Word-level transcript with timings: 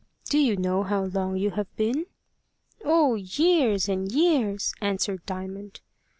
Do 0.31 0.39
you 0.39 0.55
know 0.57 0.81
how 0.81 1.03
long 1.03 1.37
you 1.37 1.51
have 1.51 1.71
been?" 1.75 2.07
"Oh! 2.83 3.13
years 3.13 3.87
and 3.87 4.11
years," 4.11 4.73
answered 4.81 5.23
Diamond. 5.27 5.81